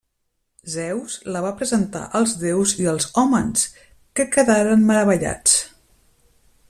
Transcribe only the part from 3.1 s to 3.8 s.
hòmens,